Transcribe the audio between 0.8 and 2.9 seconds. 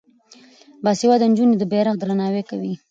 باسواده نجونې د بیرغ درناوی کوي.